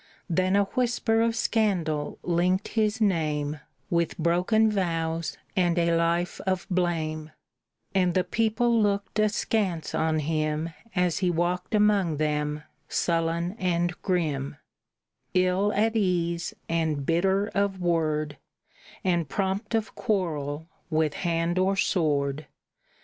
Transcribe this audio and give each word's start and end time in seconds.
Then 0.31 0.55
a 0.55 0.63
whisper 0.63 1.21
of 1.21 1.35
scandal 1.35 2.17
linked 2.23 2.69
his 2.69 2.99
name 2.99 3.59
With 3.91 4.17
broken 4.17 4.71
vows 4.71 5.37
and 5.55 5.77
a 5.77 5.95
life 5.95 6.41
of 6.47 6.65
blame; 6.71 7.29
And 7.93 8.15
the 8.15 8.23
people 8.23 8.81
looked 8.81 9.19
askance 9.19 9.93
on 9.93 10.17
him 10.17 10.71
As 10.95 11.19
he 11.19 11.29
walked 11.29 11.75
among 11.75 12.17
them 12.17 12.63
sullen 12.89 13.51
and 13.59 13.93
grim, 14.01 14.55
Ill 15.35 15.71
at 15.73 15.95
ease, 15.95 16.55
and 16.67 17.05
bitter 17.05 17.49
of 17.53 17.79
word, 17.79 18.37
And 19.03 19.29
prompt 19.29 19.75
of 19.75 19.93
quarrel 19.93 20.67
with 20.89 21.13
hand 21.13 21.59
or 21.59 21.75
sword. 21.75 22.47